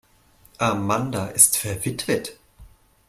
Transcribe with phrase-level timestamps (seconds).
[0.59, 2.39] Amanda ist verwitwet.